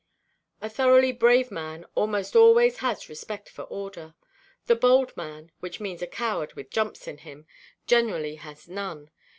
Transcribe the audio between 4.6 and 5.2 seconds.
The bold